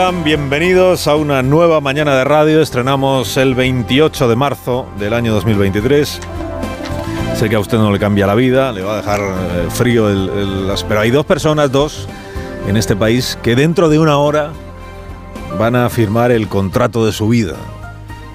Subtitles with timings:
[0.00, 2.62] Bienvenidos a una nueva mañana de radio.
[2.62, 6.20] Estrenamos el 28 de marzo del año 2023.
[7.36, 10.08] Sé que a usted no le cambia la vida, le va a dejar eh, frío
[10.08, 12.08] el, el- Pero hay dos personas, dos,
[12.66, 14.52] en este país que dentro de una hora
[15.58, 17.56] van a firmar el contrato de su vida.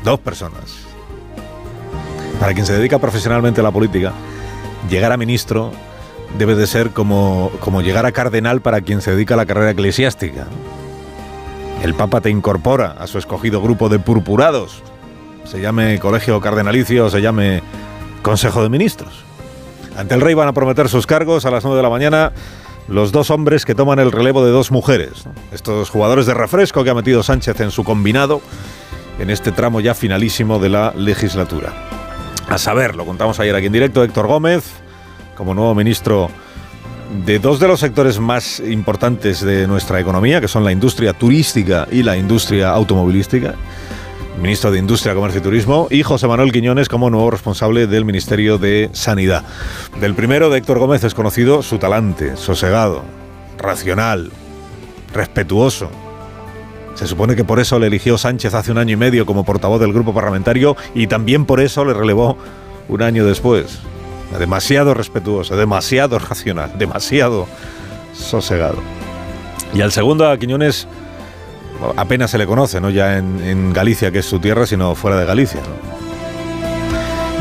[0.04, 0.78] Dos personas.
[2.40, 4.14] Para quien se dedica profesionalmente a la política,
[4.88, 5.72] llegar a ministro
[6.38, 9.72] debe de ser como, como llegar a cardenal para quien se dedica a la carrera
[9.72, 10.46] eclesiástica.
[11.82, 14.82] El Papa te incorpora a su escogido grupo de purpurados,
[15.46, 17.62] se llame colegio cardenalicio se llame
[18.22, 19.24] Consejo de Ministros.
[19.96, 22.34] Ante el rey van a prometer sus cargos a las 9 de la mañana
[22.88, 25.26] los dos hombres que toman el relevo de dos mujeres.
[25.52, 28.42] Estos jugadores de refresco que ha metido Sánchez en su combinado
[29.20, 31.74] en este tramo ya finalísimo de la legislatura.
[32.50, 34.66] A saber, lo contamos ayer aquí en directo, Héctor Gómez,
[35.36, 36.30] como nuevo ministro
[37.24, 41.88] de dos de los sectores más importantes de nuestra economía, que son la industria turística
[41.92, 43.56] y la industria automovilística,
[44.42, 48.58] ministro de Industria, Comercio y Turismo, y José Manuel Quiñones como nuevo responsable del Ministerio
[48.58, 49.44] de Sanidad.
[50.00, 53.04] Del primero, de Héctor Gómez, es conocido su talante, sosegado,
[53.58, 54.32] racional,
[55.14, 55.90] respetuoso.
[56.96, 59.80] Se supone que por eso le eligió Sánchez hace un año y medio como portavoz
[59.80, 62.38] del grupo parlamentario y también por eso le relevó
[62.88, 63.80] un año después.
[64.38, 67.48] Demasiado respetuoso, demasiado racional, demasiado
[68.14, 68.78] sosegado.
[69.74, 70.88] Y al segundo, a Quiñones,
[71.96, 75.26] apenas se le conoce, no ya en, Galicia, que es su tierra, sino fuera de
[75.26, 75.62] Galicia.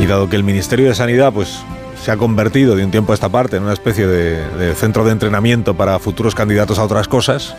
[0.01, 1.61] Y dado que el Ministerio de Sanidad pues,
[2.03, 5.05] se ha convertido de un tiempo a esta parte en una especie de, de centro
[5.05, 7.55] de entrenamiento para futuros candidatos a otras cosas,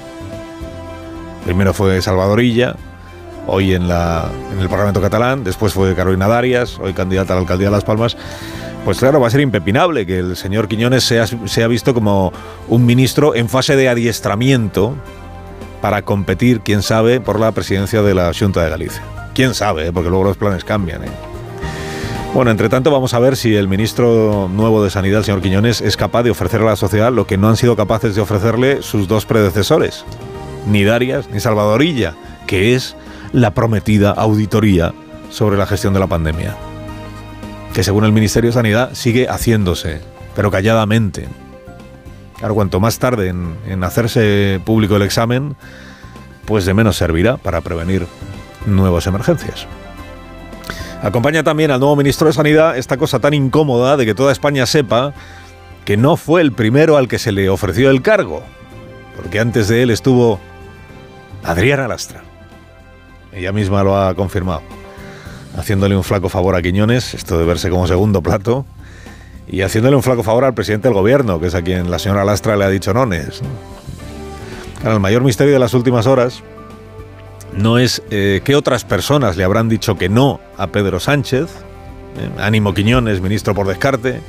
[1.45, 2.75] primero fue Salvador Illa,
[3.47, 7.41] hoy en, la, en el Parlamento catalán, después fue Carolina Darias, hoy candidata a la
[7.41, 8.17] alcaldía de Las Palmas.
[8.85, 12.31] Pues claro, va a ser impepinable que el señor Quiñones sea, sea visto como
[12.67, 14.93] un ministro en fase de adiestramiento
[15.81, 19.01] para competir, quién sabe, por la presidencia de la Junta de Galicia.
[19.33, 19.91] Quién sabe, ¿eh?
[19.91, 21.03] porque luego los planes cambian.
[21.03, 21.09] ¿eh?
[22.35, 25.81] Bueno, entre tanto vamos a ver si el ministro nuevo de Sanidad, el señor Quiñones,
[25.81, 28.83] es capaz de ofrecer a la sociedad lo que no han sido capaces de ofrecerle
[28.83, 30.05] sus dos predecesores,
[30.67, 32.13] ni Darias ni Salvadorilla,
[32.45, 32.95] que es
[33.31, 34.93] la prometida auditoría
[35.31, 36.55] sobre la gestión de la pandemia,
[37.75, 39.99] que según el Ministerio de Sanidad sigue haciéndose,
[40.33, 41.27] pero calladamente.
[42.37, 45.57] Claro, cuanto más tarde en, en hacerse público el examen,
[46.45, 48.07] pues de menos servirá para prevenir
[48.65, 49.67] nuevas emergencias.
[51.01, 54.65] Acompaña también al nuevo ministro de Sanidad esta cosa tan incómoda de que toda España
[54.65, 55.13] sepa
[55.83, 58.41] que no fue el primero al que se le ofreció el cargo,
[59.17, 60.39] porque antes de él estuvo
[61.43, 62.23] Adriana Lastra.
[63.33, 64.61] Ella misma lo ha confirmado,
[65.57, 68.65] haciéndole un flaco favor a Quiñones, esto de verse como segundo plato,
[69.47, 72.25] y haciéndole un flaco favor al presidente del gobierno, que es a quien la señora
[72.25, 73.41] Lastra le ha dicho nones.
[74.81, 76.43] Claro, el mayor misterio de las últimas horas
[77.53, 82.29] no es eh, qué otras personas le habrán dicho que no a Pedro Sánchez, eh,
[82.39, 84.21] ánimo Quiñones, ministro por descarte,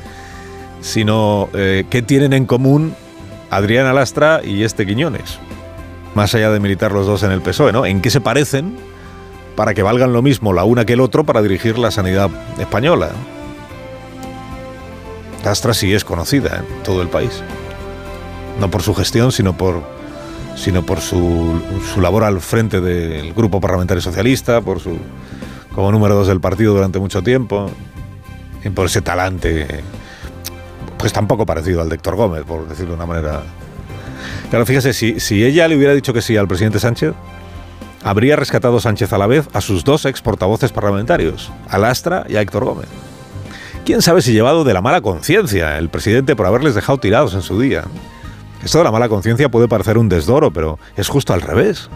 [0.81, 2.95] sino eh, qué tienen en común
[3.51, 5.39] Adriana Lastra y este Quiñones,
[6.15, 7.87] más allá de militar los dos en el PSOE, ¿no?
[7.87, 8.77] ¿En qué se parecen
[9.57, 13.11] para que valgan lo mismo la una que el otro para dirigir la sanidad española?
[15.45, 17.43] Lastra sí es conocida en todo el país,
[18.61, 19.97] no por su gestión, sino por
[20.57, 21.61] sino por su,
[21.93, 24.99] su, labor al frente del Grupo Parlamentario Socialista, por su
[25.75, 27.71] como número dos del partido durante mucho tiempo,
[28.65, 29.85] y por ese talante,
[30.99, 33.43] pues tampoco parecido al de Héctor Gómez, por decirlo de una manera.
[34.49, 37.13] Claro, fíjese, si, si ella le hubiera dicho que sí al presidente Sánchez,
[38.07, 42.37] habría rescatado Sánchez a la vez a sus dos ex portavoces parlamentarios, a Lastra y
[42.37, 42.87] a Héctor Gómez.
[43.85, 47.43] Quién sabe si llevado de la mala conciencia el presidente por haberles dejado tirados en
[47.43, 47.83] su día.
[48.63, 51.91] Esto de la mala conciencia puede parecer un desdoro, pero es justo al revés.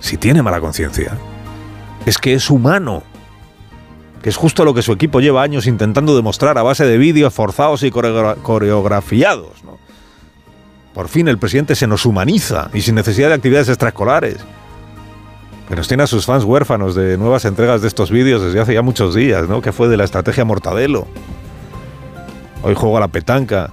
[0.00, 1.18] Si tiene mala conciencia,
[2.06, 3.02] es que es humano.
[4.22, 7.34] Que es justo lo que su equipo lleva años intentando demostrar a base de vídeos
[7.34, 9.52] forzados y coreografiados.
[10.94, 14.38] Por fin el presidente se nos humaniza y sin necesidad de actividades extraescolares.
[15.68, 18.74] Que nos tiene a sus fans huérfanos de nuevas entregas de estos vídeos desde hace
[18.74, 19.60] ya muchos días, ¿no?
[19.60, 21.06] Que fue de la estrategia Mortadelo.
[22.62, 23.70] Hoy juego a la petanca.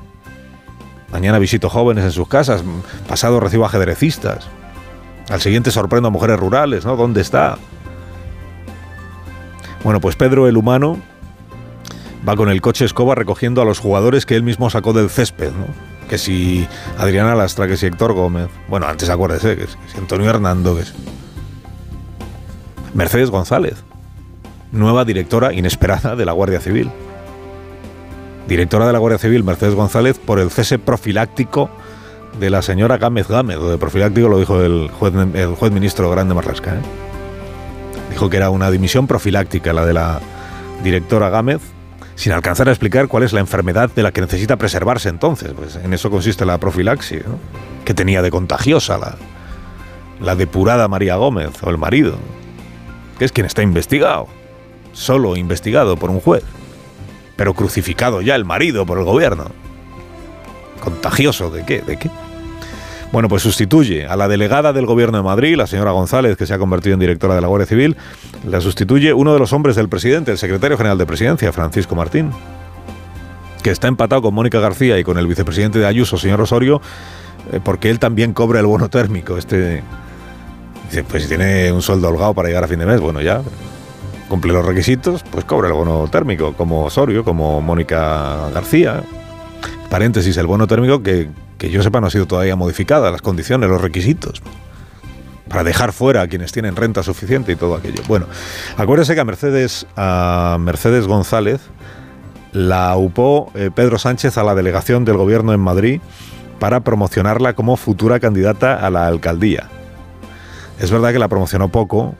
[1.11, 2.63] Mañana visito jóvenes en sus casas.
[3.07, 4.47] Pasado recibo ajedrecistas.
[5.29, 6.95] Al siguiente sorprendo a mujeres rurales, ¿no?
[6.95, 7.57] ¿Dónde está?
[9.83, 10.99] Bueno, pues Pedro el humano
[12.27, 15.51] va con el coche escoba recogiendo a los jugadores que él mismo sacó del césped,
[15.51, 15.67] ¿no?
[16.09, 16.67] Que si
[16.97, 20.93] Adriana Lastra, que si Héctor Gómez, bueno, antes acuérdese, que si Antonio Hernando, que si...
[22.93, 23.83] Mercedes González,
[24.71, 26.91] nueva directora inesperada de la Guardia Civil.
[28.47, 31.69] Directora de la Guardia Civil, Mercedes González, por el cese profiláctico
[32.39, 36.09] de la señora Gámez Gámez, o de profiláctico lo dijo el juez, el juez ministro
[36.09, 36.75] Grande Marlasca.
[36.75, 36.81] ¿eh?
[38.11, 40.19] Dijo que era una dimisión profiláctica la de la
[40.83, 41.61] directora Gámez,
[42.15, 45.51] sin alcanzar a explicar cuál es la enfermedad de la que necesita preservarse entonces.
[45.53, 47.23] Pues en eso consiste la profilaxis,
[47.85, 49.15] que tenía de contagiosa la,
[50.21, 52.17] la depurada María Gómez o el marido,
[53.17, 54.27] que es quien está investigado,
[54.91, 56.43] solo investigado por un juez,
[57.35, 59.45] pero crucificado ya el marido por el gobierno.
[60.79, 61.81] ¿Contagioso de qué?
[61.81, 62.09] ¿De qué?
[63.13, 66.53] Bueno, pues sustituye a la delegada del Gobierno de Madrid, la señora González, que se
[66.55, 67.95] ha convertido en directora de la Guardia Civil,
[68.43, 72.31] la sustituye uno de los hombres del presidente, el secretario general de Presidencia, Francisco Martín,
[73.61, 76.81] que está empatado con Mónica García y con el vicepresidente de Ayuso, señor Osorio,
[77.51, 79.37] eh, porque él también cobra el bono térmico.
[79.37, 79.83] Este
[80.93, 83.41] dice, pues si tiene un sueldo holgado para llegar a fin de mes, bueno, ya
[84.29, 89.03] cumple los requisitos, pues cobra el bono térmico, como Osorio, como Mónica García.
[89.89, 91.29] Paréntesis, el bono térmico que
[91.63, 94.41] que yo sepa no ha sido todavía modificada, las condiciones, los requisitos,
[95.47, 98.03] para dejar fuera a quienes tienen renta suficiente y todo aquello.
[98.05, 98.25] Bueno,
[98.75, 99.87] acuérdese que a Mercedes,
[100.59, 101.61] Mercedes González
[102.51, 106.01] la upó eh, Pedro Sánchez a la delegación del gobierno en Madrid
[106.59, 109.69] para promocionarla como futura candidata a la alcaldía.
[110.79, 112.15] Es verdad que la promocionó poco,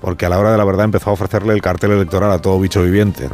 [0.00, 2.58] porque a la hora de la verdad empezó a ofrecerle el cartel electoral a todo
[2.58, 3.28] bicho viviente,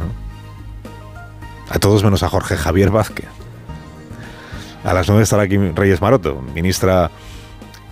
[1.69, 3.27] A todos menos a Jorge Javier Vázquez.
[4.83, 7.11] A las 9 estará aquí Reyes Maroto, ministra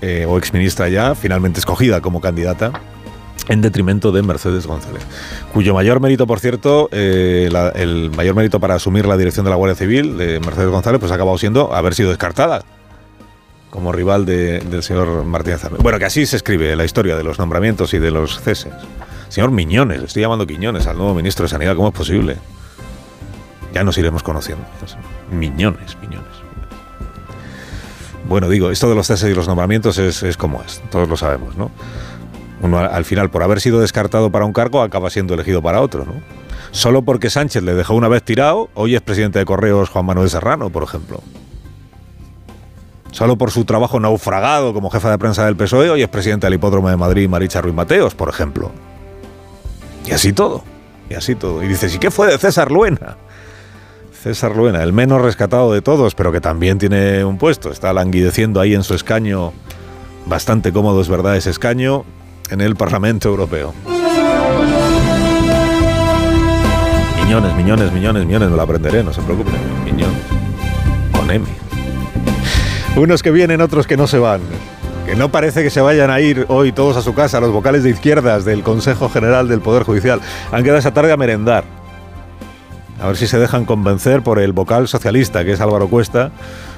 [0.01, 2.71] eh, o exministra ya, finalmente escogida como candidata
[3.49, 5.03] en detrimento de Mercedes González,
[5.53, 9.55] cuyo mayor mérito, por cierto, eh, el mayor mérito para asumir la dirección de la
[9.55, 12.63] Guardia Civil de Mercedes González, pues ha acabado siendo haber sido descartada
[13.77, 15.61] como rival del señor Martínez.
[15.77, 18.73] Bueno, que así se escribe la historia de los nombramientos y de los ceses.
[19.29, 22.37] Señor Miñones, estoy llamando Quiñones al nuevo ministro de Sanidad, ¿cómo es posible?
[23.75, 24.65] Ya nos iremos conociendo.
[25.29, 26.25] Miñones, Miñones.
[28.27, 31.55] Bueno, digo, esto de los ceses y los nombramientos es, como es, todos lo sabemos,
[31.55, 31.69] ¿no?
[32.61, 36.03] Uno al final, por haber sido descartado para un cargo, acaba siendo elegido para otro,
[36.03, 36.13] ¿no?
[36.71, 40.31] Solo porque Sánchez le dejó una vez tirado, hoy es presidente de Correos Juan Manuel
[40.31, 41.21] Serrano, por ejemplo.
[43.17, 46.53] Solo por su trabajo naufragado como jefa de prensa del PSOE, hoy es presidente del
[46.53, 48.69] Hipódromo de Madrid, Maricha Ruiz Mateos, por ejemplo.
[50.05, 50.63] Y así todo,
[51.09, 51.63] y así todo.
[51.63, 53.17] Y dices, ¿y qué fue de César Luena?
[54.21, 57.71] César Luena, el menos rescatado de todos, pero que también tiene un puesto.
[57.71, 59.51] Está languideciendo ahí en su escaño,
[60.27, 62.05] bastante cómodo es verdad ese escaño,
[62.51, 63.73] en el Parlamento Europeo.
[67.23, 69.55] Miñones, millones, millones, millones, me lo aprenderé, no se preocupen.
[69.85, 70.21] Miñones.
[71.11, 71.66] Con M.
[72.97, 74.41] Unos que vienen, otros que no se van.
[75.05, 77.83] Que no parece que se vayan a ir hoy todos a su casa, los vocales
[77.83, 80.19] de izquierdas del Consejo General del Poder Judicial.
[80.51, 81.63] Han quedado esa tarde a merendar
[82.99, 86.31] a ver si se dejan convencer por el vocal socialista, que es Álvaro Cuesta,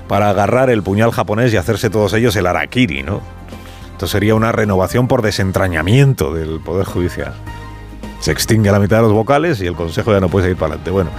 [0.07, 3.21] para agarrar el puñal japonés y hacerse todos ellos el arakiri, ¿no?
[3.93, 7.33] Esto sería una renovación por desentrañamiento del Poder Judicial.
[8.19, 10.73] Se extingue la mitad de los vocales y el Consejo ya no puede seguir para
[10.73, 10.91] adelante.
[10.91, 11.09] Bueno,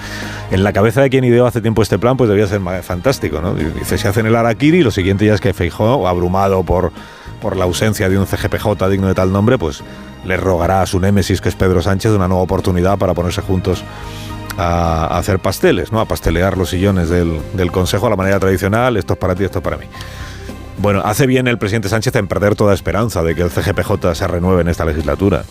[0.50, 3.54] en la cabeza de quien ideó hace tiempo este plan, pues debía ser fantástico, ¿no?
[3.54, 6.92] Dice, se hacen el arakiri y lo siguiente ya es que Feijó, abrumado por,
[7.40, 9.83] por la ausencia de un CGPJ digno de tal nombre, pues
[10.25, 13.83] le rogará a su némesis, que es Pedro Sánchez, una nueva oportunidad para ponerse juntos
[14.59, 16.00] a, hacer pasteles, ¿no?
[16.00, 17.40] a pastelear los sillones del,
[17.73, 19.87] Consejo a la manera tradicional, esto es para ti, esto es para mí.
[20.78, 24.26] Bueno, hace bien el presidente Sánchez en perder toda esperanza de que el CGPJ se
[24.26, 25.45] renueve en esta legislatura.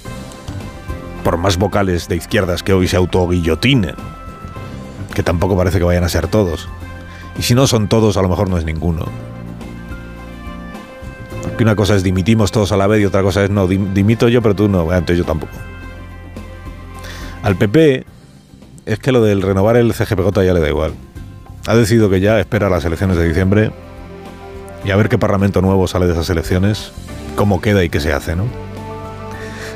[1.29, 3.93] Por más vocales de izquierdas que hoy se autoguillotinen,
[5.13, 6.67] que tampoco parece que vayan a ser todos.
[7.38, 9.05] Y si no son todos, a lo mejor no es ninguno.
[11.43, 14.27] Porque una cosa es dimitimos todos a la vez y otra cosa es no, dimito
[14.27, 15.53] yo, pero tú no, entonces yo tampoco.
[17.43, 18.05] Al PP
[18.88, 20.93] es que lo del renovar el CGPJ ya le da igual.
[21.67, 23.71] Ha decidido que ya espera las elecciones de diciembre
[24.83, 26.91] y a ver qué parlamento nuevo sale de esas elecciones,
[27.36, 28.45] cómo queda y qué se hace, ¿no?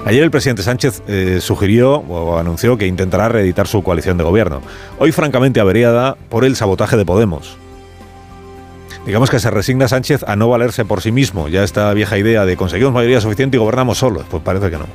[0.06, 4.62] Ayer el presidente Sánchez eh, sugirió o anunció que intentará reeditar su coalición de gobierno.
[5.00, 7.58] Hoy, francamente, averiada por el sabotaje de Podemos.
[9.06, 11.48] Digamos que se resigna Sánchez a no valerse por sí mismo.
[11.48, 14.26] Ya esta vieja idea de conseguimos mayoría suficiente y gobernamos solos.
[14.30, 14.88] Pues parece que no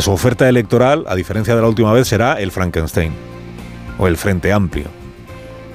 [0.00, 3.12] su oferta electoral, a diferencia de la última vez, será el Frankenstein
[3.98, 4.86] o el Frente Amplio,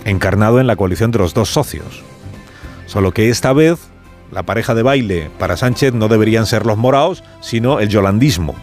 [0.05, 2.03] encarnado en la coalición de los dos socios.
[2.85, 3.79] Solo que esta vez
[4.31, 8.55] la pareja de baile para Sánchez no deberían ser los moraos, sino el yolandismo.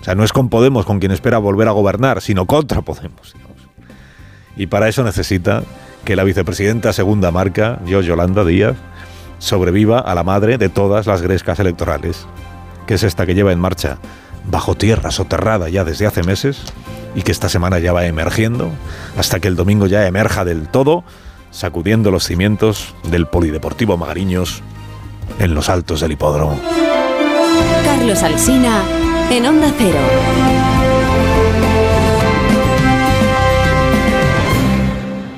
[0.00, 3.34] O sea, no es con Podemos con quien espera volver a gobernar, sino contra Podemos.
[4.56, 5.62] Y para eso necesita
[6.04, 8.76] que la vicepresidenta segunda marca, yo, Yolanda Díaz,
[9.38, 12.26] sobreviva a la madre de todas las grescas electorales,
[12.86, 13.98] que es esta que lleva en marcha
[14.50, 16.62] bajo tierra soterrada ya desde hace meses
[17.14, 18.70] y que esta semana ya va emergiendo
[19.16, 21.04] hasta que el domingo ya emerja del todo,
[21.50, 24.62] sacudiendo los cimientos del Polideportivo Magariños
[25.38, 26.58] en los altos del hipódromo.
[27.84, 28.82] Carlos Alsina
[29.30, 30.57] en Onda Cero.